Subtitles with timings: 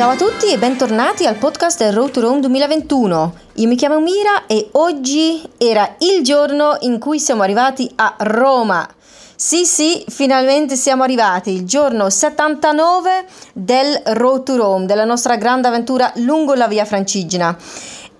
[0.00, 3.34] Ciao a tutti e bentornati al podcast Road to Rome 2021.
[3.56, 8.88] Io mi chiamo Mira e oggi era il giorno in cui siamo arrivati a Roma.
[9.36, 15.68] Sì, sì, finalmente siamo arrivati, il giorno 79 del Road to Rome, della nostra grande
[15.68, 17.54] avventura lungo la via Francigena.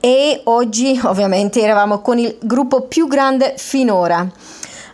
[0.00, 4.30] E oggi ovviamente eravamo con il gruppo più grande finora.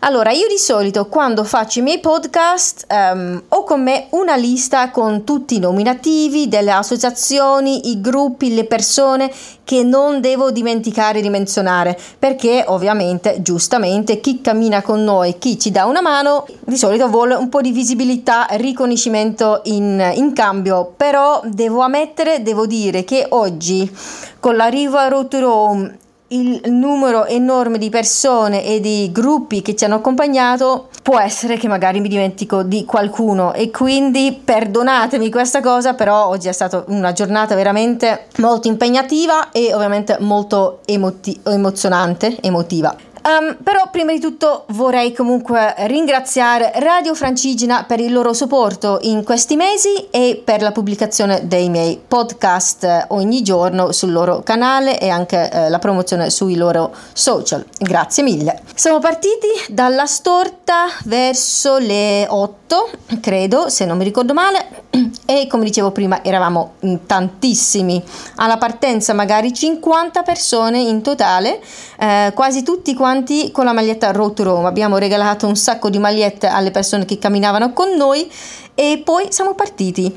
[0.01, 4.91] Allora, io di solito quando faccio i miei podcast um, ho con me una lista
[4.91, 9.33] con tutti i nominativi delle associazioni, i gruppi, le persone
[9.65, 15.71] che non devo dimenticare di menzionare, perché ovviamente, giustamente, chi cammina con noi, chi ci
[15.71, 21.41] dà una mano, di solito vuole un po' di visibilità, riconoscimento in, in cambio, però
[21.45, 23.91] devo ammettere, devo dire che oggi
[24.39, 29.97] con l'arrivo a Rome il numero enorme di persone e di gruppi che ci hanno
[29.97, 36.27] accompagnato, può essere che magari mi dimentico di qualcuno e quindi perdonatemi questa cosa, però
[36.27, 43.06] oggi è stata una giornata veramente molto impegnativa e ovviamente molto emoti- emozionante, emotiva.
[43.27, 49.25] Um, però prima di tutto vorrei comunque ringraziare Radio Francigena per il loro supporto in
[49.25, 55.09] questi mesi e per la pubblicazione dei miei podcast ogni giorno sul loro canale e
[55.09, 57.67] anche eh, la promozione sui loro social.
[57.77, 58.61] Grazie mille.
[58.77, 60.56] Siamo partiti dalla storta
[61.05, 64.85] verso le 8, credo, se non mi ricordo male,
[65.25, 66.75] e come dicevo prima eravamo
[67.07, 68.03] tantissimi.
[68.37, 71.61] Alla partenza magari 50 persone in totale,
[71.99, 74.67] eh, quasi tutti quanti con la maglietta Road Rome.
[74.67, 78.31] Abbiamo regalato un sacco di magliette alle persone che camminavano con noi
[78.75, 80.15] e poi siamo partiti.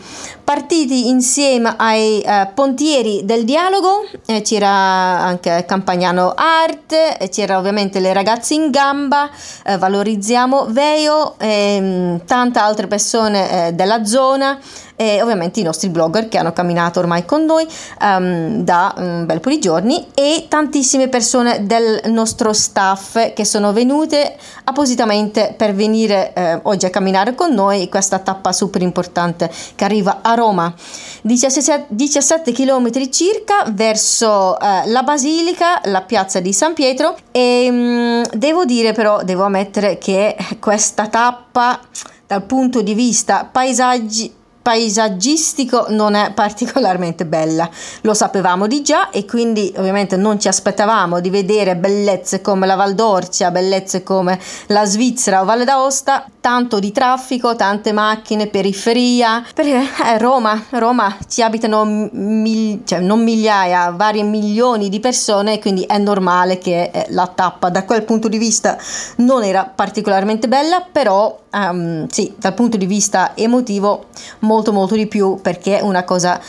[0.50, 8.00] Partiti insieme ai eh, pontieri del dialogo, eh, c'era anche Campagnano Art, eh, c'era ovviamente
[8.00, 9.30] le ragazze in gamba,
[9.64, 14.58] eh, Valorizziamo Veio e mh, tante altre persone eh, della zona
[15.02, 17.66] e ovviamente i nostri blogger che hanno camminato ormai con noi
[18.02, 23.72] um, da un bel po' di giorni e tantissime persone del nostro staff che sono
[23.72, 24.36] venute
[24.66, 30.20] appositamente per venire eh, oggi a camminare con noi questa tappa super importante che arriva
[30.22, 30.74] a Roma.
[31.22, 37.76] 17, 17 km circa verso eh, la Basilica la piazza di San Pietro e mh,
[37.76, 41.80] mm, devo dire però devo ammettere che questa tappa
[42.28, 47.70] dal punto di vista paesaggi paesaggistico non è particolarmente bella.
[48.02, 52.76] Lo sapevamo di già e quindi ovviamente non ci aspettavamo di vedere bellezze come la
[52.76, 59.44] Val d'Orcia, bellezze come la Svizzera o Valle d'Aosta, tanto di traffico, tante macchine, periferia,
[59.54, 65.84] perché eh, Roma, Roma ci abitano mil, cioè non migliaia, vari milioni di persone quindi
[65.84, 68.78] è normale che eh, la tappa da quel punto di vista
[69.18, 74.06] non era particolarmente bella, però um, sì, dal punto di vista emotivo
[74.50, 76.42] molto molto di più perché una cosa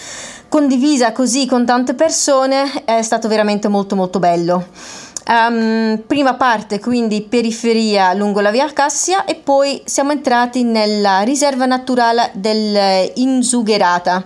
[0.49, 4.67] condivisa così con tante persone è stato veramente molto molto bello.
[5.29, 11.67] Um, prima parte quindi periferia lungo la via Cassia e poi siamo entrati nella riserva
[11.67, 14.25] naturale dell'Inzugherata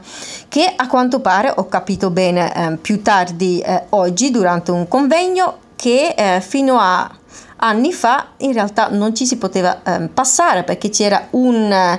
[0.49, 5.59] che a quanto pare ho capito bene eh, più tardi eh, oggi durante un convegno
[5.75, 7.11] che eh, fino a
[7.57, 11.99] anni fa in realtà non ci si poteva eh, passare perché c'era un,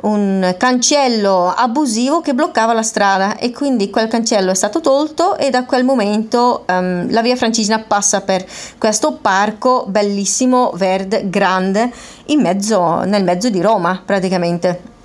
[0.00, 5.50] un cancello abusivo che bloccava la strada e quindi quel cancello è stato tolto e
[5.50, 8.46] da quel momento um, la via Francigena passa per
[8.78, 11.90] questo parco bellissimo, verde, grande,
[12.36, 14.96] mezzo, nel mezzo di Roma praticamente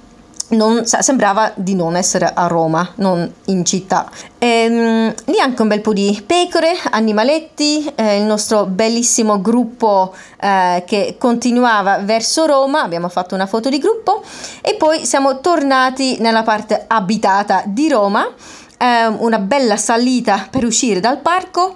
[0.55, 4.09] non, sembrava di non essere a Roma, non in città.
[4.37, 10.13] E, ehm, lì anche un bel po' di pecore, animaletti, eh, il nostro bellissimo gruppo
[10.39, 14.23] eh, che continuava verso Roma, abbiamo fatto una foto di gruppo
[14.61, 18.27] e poi siamo tornati nella parte abitata di Roma,
[18.77, 21.73] eh, una bella salita per uscire dal parco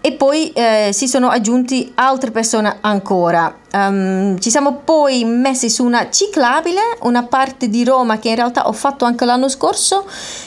[0.00, 3.54] e poi eh, si sono aggiunti altre persone ancora.
[3.72, 8.66] Um, ci siamo poi messi su una ciclabile, una parte di Roma che in realtà
[8.66, 10.06] ho fatto anche l'anno scorso,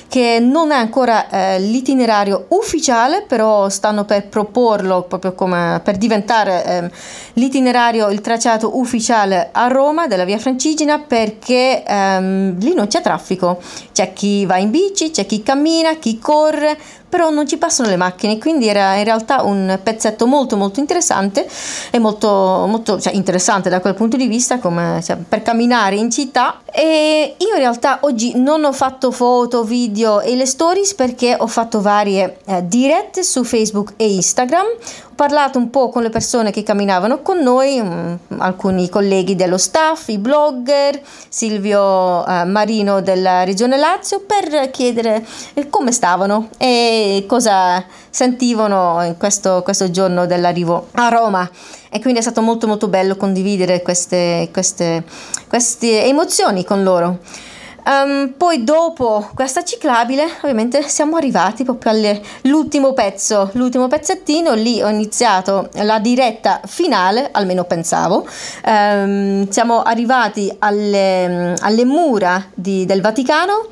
[0.10, 6.66] che non è ancora eh, l'itinerario ufficiale, però stanno per proporlo proprio come per diventare
[6.66, 6.92] eh,
[7.34, 13.62] l'itinerario, il tracciato ufficiale a Roma della via Francigena perché ehm, lì non c'è traffico,
[13.94, 16.78] c'è chi va in bici, c'è chi cammina, chi corre,
[17.14, 21.48] però non ci passano le macchine, quindi era in realtà un pezzetto molto molto interessante
[21.92, 22.28] e molto,
[22.68, 27.36] molto cioè, interessante da quel punto di vista come cioè, per camminare in città E
[27.38, 31.82] io in realtà oggi non ho fatto foto, video e le stories perché ho fatto
[31.82, 34.66] varie eh, dirette su Facebook e Instagram.
[34.66, 39.60] Ho parlato un po' con le persone che camminavano con noi, um, alcuni colleghi dello
[39.60, 41.00] staff, i blogger,
[41.30, 45.24] Silvio eh, Marino della Regione Lazio per chiedere
[45.54, 51.48] eh, come stavano e cosa sentivano in questo, questo giorno dell'arrivo a Roma
[51.96, 55.04] e quindi è stato molto molto bello condividere queste, queste,
[55.48, 57.20] queste emozioni con loro.
[57.86, 64.88] Um, poi dopo questa ciclabile ovviamente siamo arrivati proprio all'ultimo pezzo, l'ultimo pezzettino, lì ho
[64.88, 68.26] iniziato la diretta finale, almeno pensavo,
[68.66, 73.68] um, siamo arrivati alle, alle mura di, del Vaticano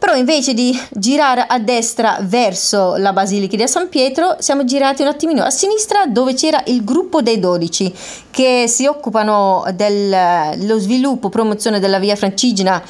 [0.00, 5.08] però invece di girare a destra verso la Basilica di San Pietro, siamo girati un
[5.08, 7.94] attimino a sinistra dove c'era il gruppo dei 12
[8.30, 12.82] che si occupano dello sviluppo, promozione della via francigena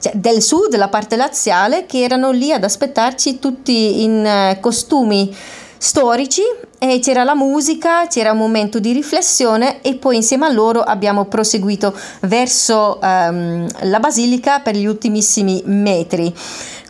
[0.00, 5.32] cioè del sud, la parte laziale, che erano lì ad aspettarci tutti in eh, costumi
[5.78, 6.42] storici
[6.78, 11.24] e c'era la musica, c'era un momento di riflessione e poi insieme a loro abbiamo
[11.24, 16.32] proseguito verso um, la basilica per gli ultimissimi metri.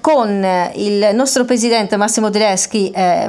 [0.00, 3.28] Con il nostro presidente Massimo Tedeschi eh,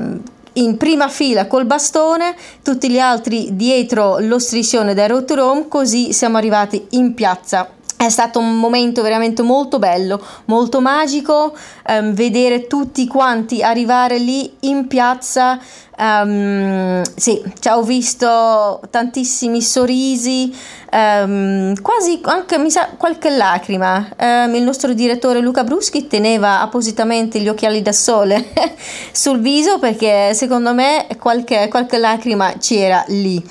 [0.54, 6.38] in prima fila col bastone, tutti gli altri dietro lo striscione to Rome, così siamo
[6.38, 11.58] arrivati in piazza è stato un momento veramente molto bello, molto magico,
[11.90, 15.60] um, vedere tutti quanti arrivare lì in piazza.
[16.00, 20.56] Um, sì, ci ho visto tantissimi sorrisi,
[20.92, 24.10] um, quasi anche mi sa qualche lacrima.
[24.54, 28.54] il nostro direttore Luca Bruschi teneva appositamente gli occhiali da sole
[29.12, 33.44] sul viso perché secondo me qualche, qualche lacrima c'era lì.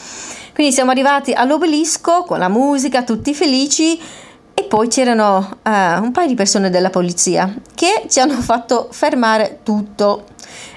[0.55, 4.01] Quindi siamo arrivati all'obelisco con la musica, tutti felici.
[4.59, 5.71] E poi c'erano uh,
[6.03, 10.25] un paio di persone della polizia che ci hanno fatto fermare tutto.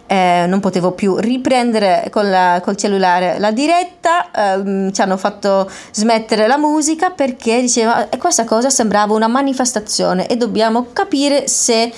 [0.05, 6.47] Eh, non potevo più riprendere la, col cellulare la diretta, ehm, ci hanno fatto smettere
[6.47, 11.93] la musica perché diceva questa cosa sembrava una manifestazione e dobbiamo capire se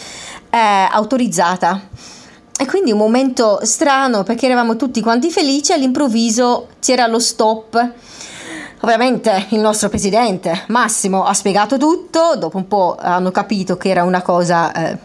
[0.50, 1.82] è autorizzata.
[2.60, 7.94] E quindi un momento strano perché eravamo tutti quanti felici, all'improvviso c'era lo stop
[8.84, 14.04] Ovviamente il nostro presidente Massimo ha spiegato tutto, dopo un po' hanno capito che era
[14.04, 14.98] una cosa eh,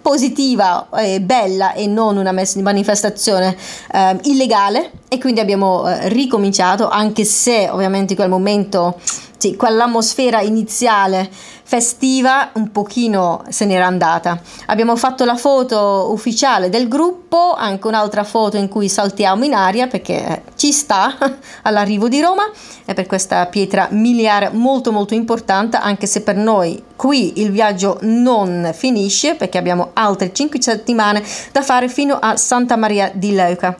[0.00, 3.56] positiva e bella e non una manifestazione
[3.90, 9.00] eh, illegale e quindi abbiamo eh, ricominciato anche se ovviamente in quel momento
[9.44, 11.28] sì, quell'atmosfera iniziale
[11.66, 14.40] festiva un pochino se n'era andata.
[14.66, 19.86] Abbiamo fatto la foto ufficiale del gruppo, anche un'altra foto in cui saltiamo in aria
[19.86, 21.14] perché ci sta
[21.62, 22.44] all'arrivo di Roma
[22.86, 27.98] e per questa pietra miliare molto molto importante anche se per noi qui il viaggio
[28.02, 33.76] non finisce perché abbiamo altre 5 settimane da fare fino a Santa Maria di Leuca.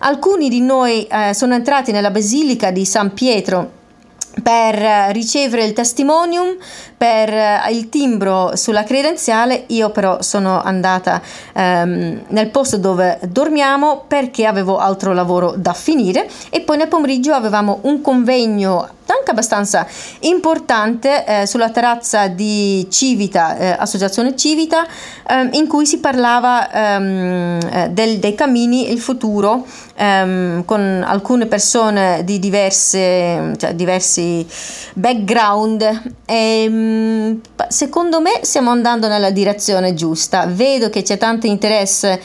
[0.00, 3.75] Alcuni di noi eh, sono entrati nella Basilica di San Pietro
[4.42, 6.56] per ricevere il testimonium,
[6.96, 11.20] per il timbro sulla credenziale, io però sono andata
[11.54, 17.32] um, nel posto dove dormiamo perché avevo altro lavoro da finire e poi nel pomeriggio
[17.32, 19.86] avevamo un convegno anche abbastanza
[20.20, 24.84] importante eh, sulla terrazza di Civita, eh, Associazione Civita,
[25.28, 29.64] eh, in cui si parlava ehm, del, dei cammini, il futuro,
[29.94, 34.46] ehm, con alcune persone di diverse, cioè, diversi
[34.94, 36.14] background.
[36.24, 40.46] E, ehm, secondo me stiamo andando nella direzione giusta.
[40.46, 42.20] Vedo che c'è tanto interesse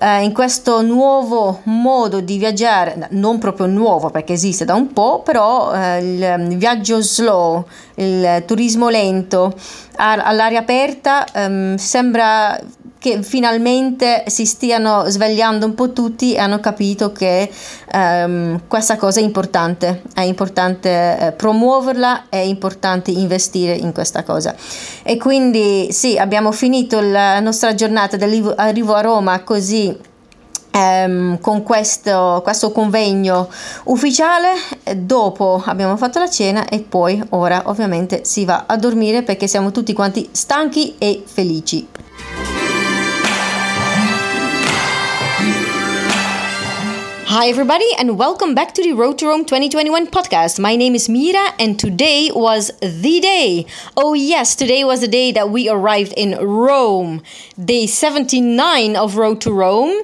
[0.00, 5.22] eh, in questo nuovo modo di viaggiare, non proprio nuovo perché esiste da un po',
[5.22, 7.64] però eh, il viaggio slow,
[7.96, 9.54] il turismo lento
[9.96, 12.58] all'aria aperta ehm, sembra
[13.04, 17.50] che finalmente si stiano svegliando un po' tutti e hanno capito che
[17.92, 24.54] um, questa cosa è importante, è importante eh, promuoverla, è importante investire in questa cosa.
[25.02, 30.12] E quindi sì, abbiamo finito la nostra giornata dell'arrivo a Roma così
[30.76, 33.48] Um, con questo, questo, convegno
[33.84, 34.54] ufficiale.
[34.96, 39.70] Dopo abbiamo fatto la cena e poi ora ovviamente si va a dormire perché siamo
[39.70, 41.86] tutti quanti stanchi e felici.
[47.36, 50.60] Hi, everybody, and welcome back to the Road to Rome 2021 podcast.
[50.60, 53.66] My name is Mira, and today was the day.
[53.96, 57.22] Oh, yes, today was the day that we arrived in Rome,
[57.58, 60.00] day 79 of Road to Rome.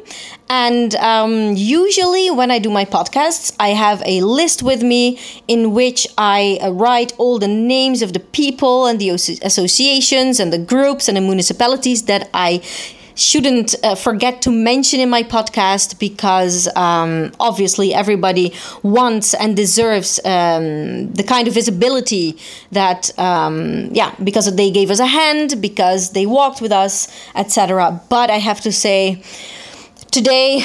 [0.48, 5.72] And um, usually, when I do my podcasts, I have a list with me in
[5.72, 11.06] which I write all the names of the people and the associations and the groups
[11.06, 12.60] and the municipalities that I
[13.20, 20.18] shouldn't uh, forget to mention in my podcast because um, obviously everybody wants and deserves
[20.24, 22.38] um, the kind of visibility
[22.72, 28.00] that um, yeah because they gave us a hand because they walked with us etc
[28.08, 29.22] but i have to say
[30.10, 30.64] today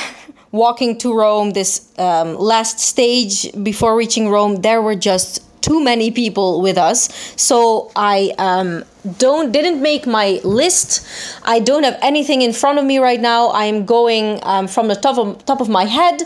[0.51, 6.11] walking to rome this um, last stage before reaching rome there were just too many
[6.11, 7.09] people with us.
[7.35, 8.83] So i um,
[9.17, 11.05] don't didn't make my list.
[11.43, 13.51] I don't have anything in front of me right now.
[13.51, 16.21] I'm going um, from the top of top of my head.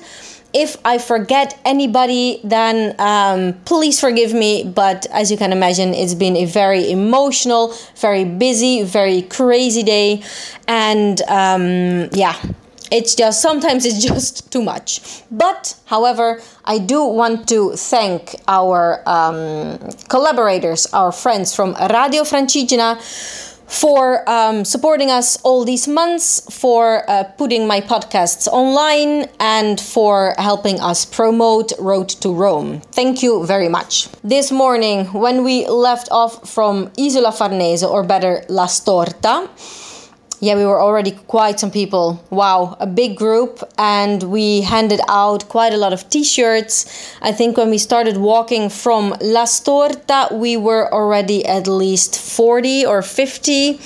[0.51, 4.63] If I forget anybody, then um, please forgive me.
[4.65, 10.23] But as you can imagine, it's been a very emotional, very busy, very crazy day.
[10.67, 12.33] And um, yeah,
[12.91, 19.01] it's just sometimes it's just too much but however i do want to thank our
[19.05, 19.77] um,
[20.09, 22.97] collaborators our friends from radio francigena
[23.69, 30.33] for um, supporting us all these months, for uh, putting my podcasts online, and for
[30.39, 32.81] helping us promote Road to Rome.
[32.91, 34.09] Thank you very much.
[34.23, 39.47] This morning, when we left off from Isola Farnese, or better, La Storta,
[40.41, 42.23] yeah, we were already quite some people.
[42.29, 46.85] Wow, a big group, and we handed out quite a lot of t shirts.
[47.21, 52.85] I think when we started walking from La Storta, we were already at least 40
[52.85, 53.79] or 50.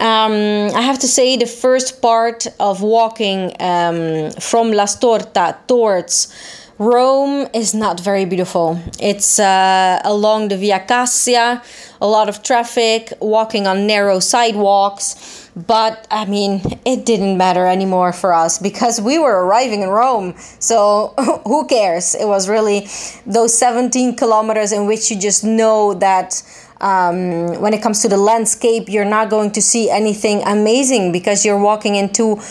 [0.00, 6.34] Um, I have to say, the first part of walking um, from La Storta towards
[6.78, 8.80] Rome is not very beautiful.
[8.98, 11.62] It's uh, along the Via Cassia,
[12.00, 18.12] a lot of traffic, walking on narrow sidewalks but I mean, it didn't matter anymore
[18.12, 20.34] for us because we were arriving in Rome.
[20.58, 21.14] So
[21.46, 22.14] who cares?
[22.14, 22.88] It was really
[23.26, 26.42] those 17 kilometers in which you just know that.
[26.80, 31.42] Um, when it comes to the landscape, you're not going to see anything amazing because
[31.42, 32.42] you're walking into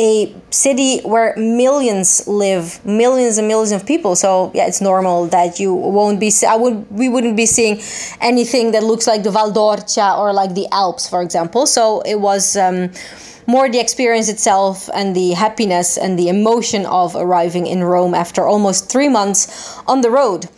[0.00, 4.14] a city where millions live, millions and millions of people.
[4.14, 6.32] So yeah, it's normal that you won't be.
[6.46, 6.90] I would.
[6.90, 7.80] We wouldn't be seeing
[8.20, 11.66] anything that looks like the Val d'Orcia or like the Alps, for example.
[11.66, 12.56] So it was.
[12.56, 12.90] Um,
[13.48, 18.46] more the experience itself and the happiness and the emotion of arriving in Rome after
[18.46, 20.50] almost three months on the road.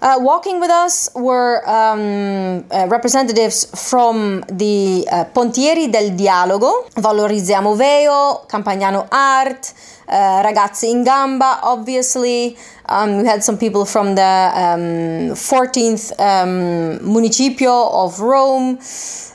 [0.00, 7.74] Uh, walking with us were um, uh, representatives from the uh, Pontieri del Dialogo, Valorizziamo
[7.74, 9.72] Veio, Campagnano Art,
[10.08, 12.56] uh, Ragazzi in Gamba, obviously.
[12.88, 18.78] Um, we had some people from the um, 14th um, Municipio of Rome.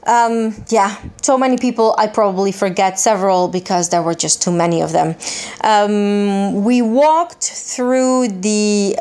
[0.05, 1.95] Um, yeah, so many people.
[1.97, 5.15] I probably forget several because there were just too many of them.
[5.63, 8.95] Um, we walked through the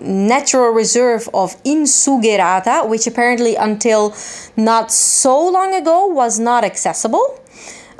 [0.00, 4.14] natural reserve of Insugherata, which apparently until
[4.56, 7.40] not so long ago was not accessible.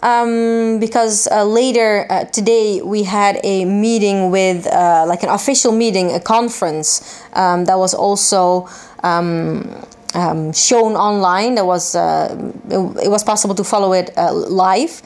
[0.03, 5.73] Um, because uh, later uh, today we had a meeting with uh, like an official
[5.73, 8.69] meeting, a conference um, that was also
[9.03, 9.83] um,
[10.15, 11.55] um shown online.
[11.55, 12.37] That was uh,
[12.69, 15.01] it, it, was possible to follow it uh, live.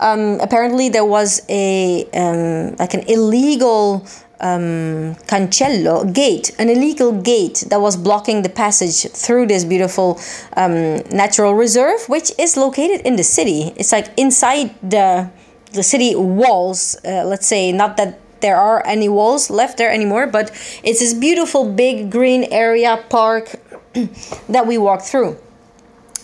[0.00, 4.06] Um, apparently, there was a um, like an illegal
[4.40, 10.20] um, cancello gate, an illegal gate that was blocking the passage through this beautiful
[10.56, 13.72] um, natural reserve, which is located in the city.
[13.76, 15.30] It's like inside the
[15.72, 16.96] the city walls.
[17.04, 20.50] Uh, let's say not that there are any walls left there anymore, but
[20.82, 23.56] it's this beautiful big green area park
[24.48, 25.36] that we walk through.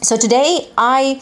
[0.01, 1.21] So today I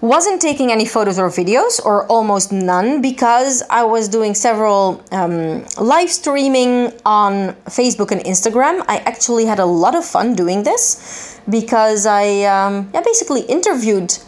[0.00, 5.64] wasn't taking any photos or videos or almost none because I was doing several um,
[5.80, 8.84] live streaming on Facebook and Instagram.
[8.88, 14.18] I actually had a lot of fun doing this because I um, yeah, basically interviewed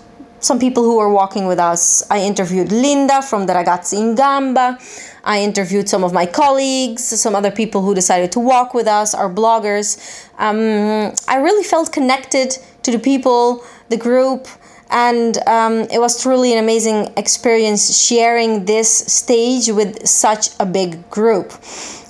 [0.40, 2.08] some people who were walking with us.
[2.10, 4.78] I interviewed Linda from the Ragazzi in Gamba.
[5.24, 9.12] I interviewed some of my colleagues, some other people who decided to walk with us,
[9.14, 9.98] our bloggers.
[10.38, 14.46] Um, I really felt connected to the people, the group
[14.90, 21.08] and um, it was truly an amazing experience sharing this stage with such a big
[21.10, 21.52] group.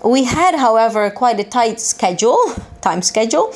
[0.05, 2.39] we had, however, quite a tight schedule,
[2.81, 3.53] time schedule.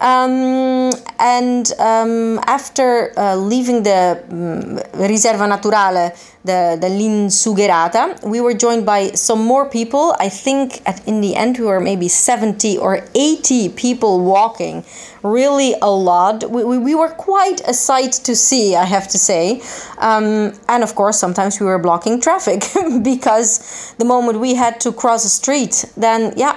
[0.00, 8.54] Um, and um, after uh, leaving the um, Riserva Naturale, the, the l'Insugherata, we were
[8.54, 10.16] joined by some more people.
[10.18, 14.84] I think at, in the end we were maybe 70 or 80 people walking.
[15.22, 16.50] Really a lot.
[16.50, 19.60] We, we, we were quite a sight to see, I have to say.
[19.98, 22.64] Um, and of course, sometimes we were blocking traffic
[23.02, 26.56] because the moment we had to cross a street, then yeah,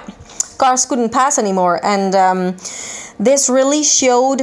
[0.56, 1.78] cars couldn't pass anymore.
[1.84, 2.56] And um,
[3.18, 4.40] this really showed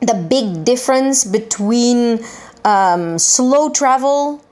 [0.00, 2.20] the big difference between
[2.64, 4.44] um, slow travel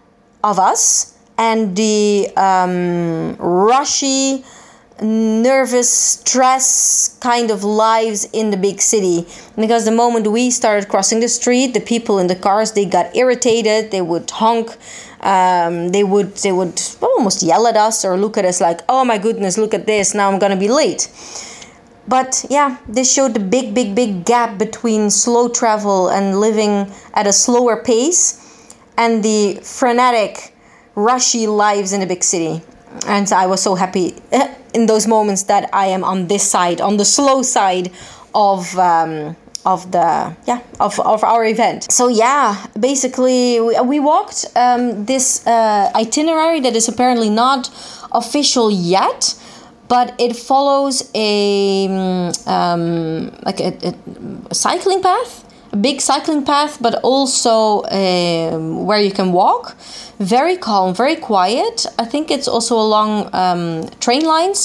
[0.42, 4.44] of us and the um, rushy,
[5.00, 9.26] nervous, stress kind of lives in the big city.
[9.56, 13.14] Because the moment we started crossing the street, the people in the cars they got
[13.16, 13.90] irritated.
[13.90, 14.76] They would honk.
[15.20, 19.04] Um, they would they would almost yell at us or look at us like, "Oh
[19.04, 20.14] my goodness, look at this!
[20.14, 21.08] Now I'm gonna be late."
[22.08, 27.26] But yeah, this showed the big, big, big gap between slow travel and living at
[27.26, 30.54] a slower pace and the frenetic,
[30.94, 32.62] rushy lives in a big city.
[33.06, 34.14] And I was so happy
[34.74, 37.90] in those moments that I am on this side, on the slow side
[38.34, 38.78] of.
[38.78, 45.04] Um, of the yeah of, of our event so yeah basically we, we walked um,
[45.04, 47.70] this uh, itinerary that is apparently not
[48.10, 49.36] official yet
[49.92, 53.70] but it follows a mm, um, like a,
[54.50, 59.76] a, cycling path a big cycling path but also um, where you can walk.
[60.18, 61.84] Very calm very quiet.
[61.98, 64.58] I think it's also along um, train lines.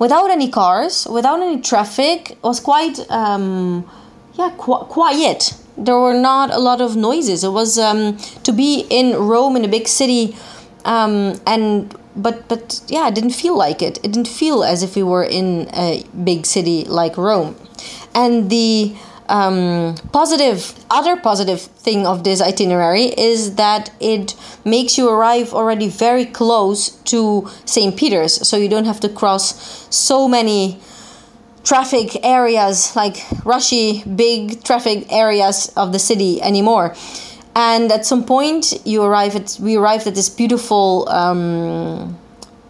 [0.00, 3.88] Without any cars without any traffic it was quite um,
[4.34, 5.54] yeah qu- quiet.
[5.76, 7.44] There were not a lot of noises.
[7.44, 10.36] It was um, to be in rome in a big city
[10.84, 13.98] um, and but but yeah, it didn't feel like it.
[13.98, 17.56] It didn't feel as if we were in a big city like Rome.
[18.14, 18.94] And the
[19.28, 25.88] um, positive, other positive thing of this itinerary is that it makes you arrive already
[25.88, 27.96] very close to St.
[27.96, 30.78] Peter's, so you don't have to cross so many
[31.64, 36.92] traffic areas like rushy big traffic areas of the city anymore
[37.54, 42.18] and at some point you arrive at we arrived at this beautiful um,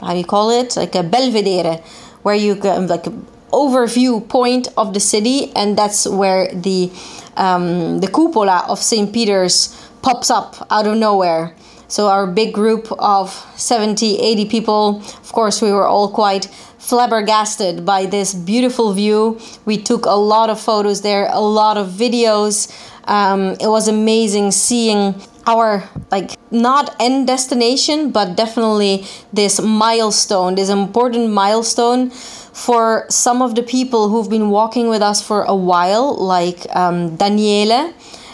[0.02, 0.76] how do you call it?
[0.76, 1.80] Like a belvedere
[2.22, 6.90] where you can like an overview point of the city and that's where the
[7.36, 11.54] um, the cupola of st peter's pops up out of nowhere.
[11.86, 16.46] So our big group of 70 80 people of course we were all quite
[16.78, 19.38] flabbergasted by this beautiful view.
[19.64, 22.68] We took a lot of photos there a lot of videos
[23.04, 25.14] um, it was amazing seeing
[25.46, 33.54] our like not end destination but definitely this milestone this important milestone for some of
[33.54, 37.92] the people who've been walking with us for a while like um, daniele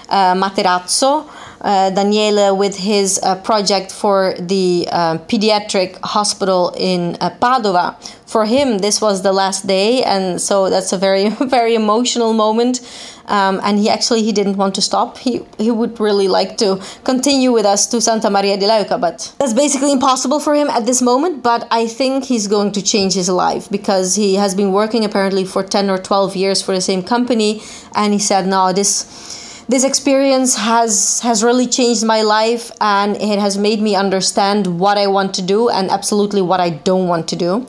[0.09, 1.28] uh, materazzo
[1.61, 7.96] uh, Daniele with his uh, project for the uh, pediatric hospital in uh, Padova.
[8.26, 12.81] For him, this was the last day, and so that's a very, very emotional moment.
[13.29, 15.19] Um, and he actually he didn't want to stop.
[15.19, 19.35] He he would really like to continue with us to Santa Maria di Leuca, but
[19.38, 21.43] that's basically impossible for him at this moment.
[21.43, 25.45] But I think he's going to change his life because he has been working apparently
[25.45, 27.62] for ten or twelve years for the same company,
[27.95, 29.37] and he said, "No, this."
[29.69, 34.97] this experience has has really changed my life and it has made me understand what
[34.97, 37.69] I want to do and absolutely what I don't want to do.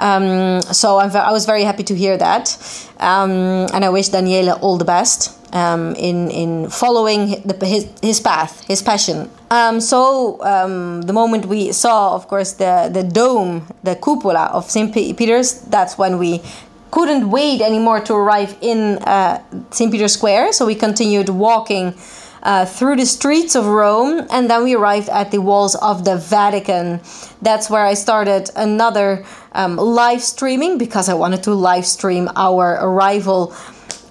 [0.00, 2.56] Um, so I'm, I was very happy to hear that,
[2.98, 8.20] um, and I wish Daniele all the best um, in in following the, his his
[8.20, 9.28] path, his passion.
[9.50, 14.70] Um, so um, the moment we saw, of course, the the dome, the cupola of
[14.70, 14.92] St.
[14.92, 16.40] Peter's, that's when we
[16.90, 19.92] couldn't wait anymore to arrive in uh, St.
[19.92, 21.94] Peter's Square, so we continued walking
[22.42, 26.16] uh, through the streets of Rome, and then we arrived at the walls of the
[26.16, 27.00] Vatican.
[27.42, 32.78] That's where I started another um, live streaming because I wanted to live stream our
[32.80, 33.54] arrival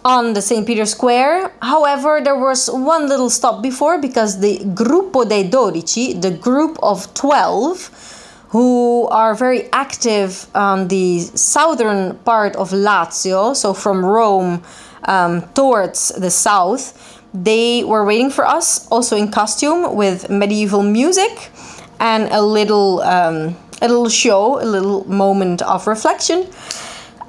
[0.05, 0.65] on the St.
[0.65, 1.51] Peter's Square.
[1.61, 7.13] However, there was one little stop before because the Gruppo dei Dodici, the group of
[7.15, 14.63] 12, who are very active on the southern part of Lazio, so from Rome
[15.03, 17.18] um, towards the south.
[17.33, 21.51] They were waiting for us, also in costume with medieval music
[21.99, 26.47] and a little um, a little show, a little moment of reflection.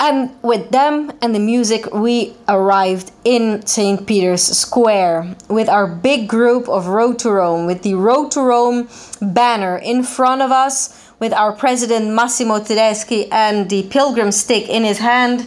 [0.02, 4.06] And with them and the music, we arrived in St.
[4.06, 8.88] Peter's Square with our big group of Road to Rome, with the Road to Rome
[9.20, 14.84] banner in front of us with our president Massimo Tedeschi and the pilgrim stick in
[14.84, 15.46] his hand.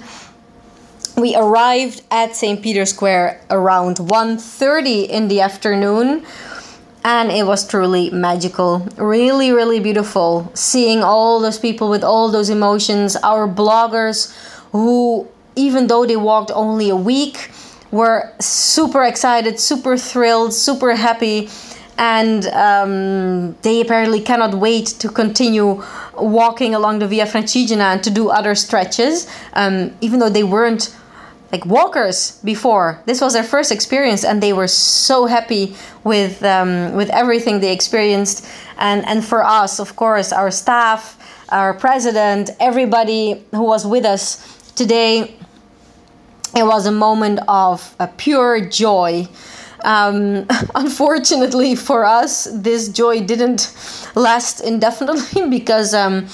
[1.15, 2.61] We arrived at St.
[2.63, 6.23] Peter's Square around 1:30 in the afternoon
[7.05, 8.87] and it was truly magical.
[8.97, 14.33] Really really beautiful seeing all those people with all those emotions, our bloggers
[14.71, 17.51] who even though they walked only a week
[17.91, 21.47] were super excited, super thrilled, super happy
[21.99, 25.83] and um, they apparently cannot wait to continue
[26.17, 30.89] walking along the Via Francigena and to do other stretches, um, even though they weren't
[31.53, 32.99] like walkers before.
[33.05, 37.71] This was their first experience, and they were so happy with um, with everything they
[37.71, 38.45] experienced.
[38.77, 41.15] And and for us, of course, our staff,
[41.49, 44.25] our president, everybody who was with us
[44.75, 45.35] today,
[46.57, 49.27] it was a moment of a pure joy.
[49.83, 53.61] Um, unfortunately for us, this joy didn't
[54.15, 56.25] last indefinitely because um,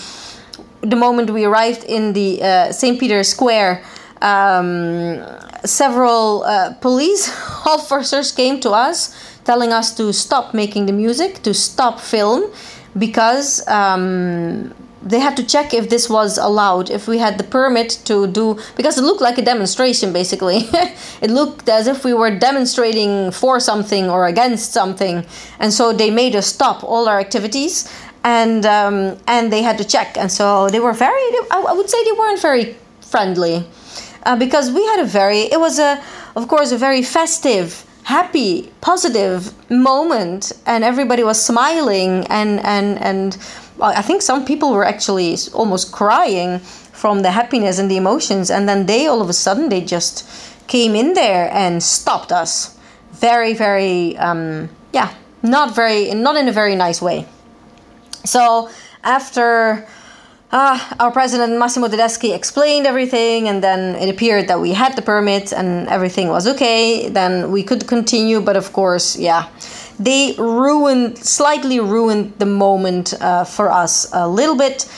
[0.82, 2.98] the moment we arrived in the uh, St.
[2.98, 3.84] Peter's Square,
[4.22, 5.24] um,
[5.66, 7.30] several uh, police
[7.66, 12.52] officers came to us telling us to stop making the music, to stop film,
[12.98, 17.90] because um, they had to check if this was allowed, if we had the permit
[18.06, 20.58] to do, because it looked like a demonstration basically.
[21.22, 25.26] it looked as if we were demonstrating for something or against something,
[25.60, 27.92] and so they made us stop all our activities.
[28.22, 31.26] And um, and they had to check, and so they were very.
[31.52, 33.66] I would say they weren't very friendly,
[34.24, 35.42] uh, because we had a very.
[35.42, 36.02] It was a,
[36.36, 43.38] of course, a very festive happy positive moment and everybody was smiling and and and
[43.82, 48.68] I think some people were actually almost crying from the happiness and the emotions, and
[48.68, 50.28] then they all of a sudden they just
[50.68, 52.78] came in there and stopped us.
[53.14, 57.26] Very, very, um, yeah, not very, not in a very nice way.
[58.26, 58.70] So
[59.04, 59.88] after
[60.52, 65.02] uh, our president Massimo Tedeschi explained everything, and then it appeared that we had the
[65.02, 67.08] permit and everything was okay.
[67.10, 69.48] Then we could continue, but of course, yeah,
[70.00, 74.92] they ruined, slightly ruined the moment uh, for us a little bit.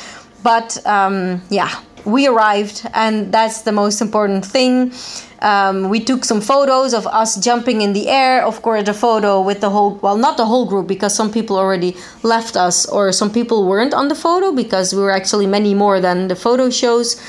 [0.44, 1.70] But um, yeah,
[2.06, 4.94] we arrived, and that's the most important thing.
[5.42, 8.46] Um, we took some photos of us jumping in the air.
[8.46, 11.58] Of course, the photo with the whole, well, not the whole group because some people
[11.58, 15.74] already left us, or some people weren't on the photo because we were actually many
[15.74, 17.20] more than the photo shows.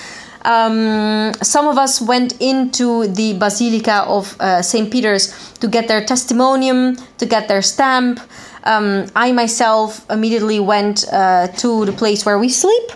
[0.45, 4.91] Um, some of us went into the Basilica of uh, St.
[4.91, 8.21] Peter's to get their testimonium, to get their stamp.
[8.65, 12.91] Um, I myself immediately went uh, to the place where we sleep.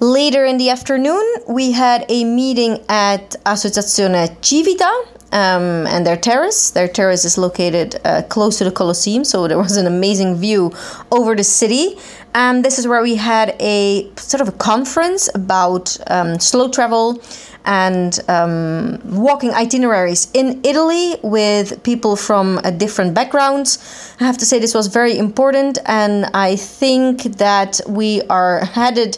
[0.00, 4.92] Later in the afternoon, we had a meeting at Associazione Civita
[5.32, 6.70] um, and their terrace.
[6.70, 10.70] Their terrace is located uh, close to the Colosseum, so there was an amazing view
[11.10, 11.96] over the city.
[12.34, 17.22] And this is where we had a sort of a conference about um, slow travel
[17.64, 23.78] and um, walking itineraries in Italy with people from uh, different backgrounds.
[24.20, 29.16] I have to say this was very important, and I think that we are headed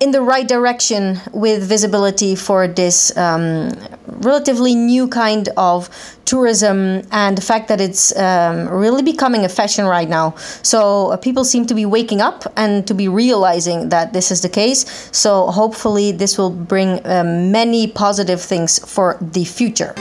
[0.00, 3.70] in the right direction with visibility for this um,
[4.06, 5.90] relatively new kind of
[6.24, 10.34] tourism and the fact that it's um, really becoming a fashion right now.
[10.62, 14.40] So uh, people seem to be waking up and to be realizing that this is
[14.40, 15.08] the case.
[15.12, 19.94] So hopefully, this will bring um, many positive things for the future.